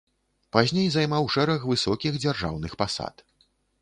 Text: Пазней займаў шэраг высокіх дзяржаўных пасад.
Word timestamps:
Пазней 0.55 0.87
займаў 0.95 1.29
шэраг 1.35 1.67
высокіх 1.73 2.13
дзяржаўных 2.25 2.71
пасад. 2.85 3.15